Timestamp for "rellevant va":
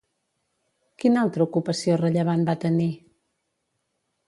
2.03-2.59